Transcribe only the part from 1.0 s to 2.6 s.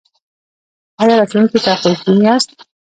ایا راتلونکي ته خوشبین یاست؟